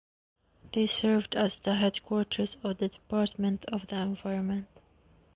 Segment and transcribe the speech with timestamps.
[0.73, 4.65] They served as the headquarters of the Department of the Environment.